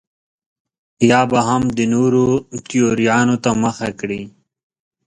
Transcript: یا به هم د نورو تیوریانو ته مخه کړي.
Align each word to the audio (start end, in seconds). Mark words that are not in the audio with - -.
یا 1.09 1.21
به 1.31 1.39
هم 1.47 1.63
د 1.77 1.79
نورو 1.93 2.25
تیوریانو 2.69 3.35
ته 3.43 3.49
مخه 3.63 3.89
کړي. 3.99 4.21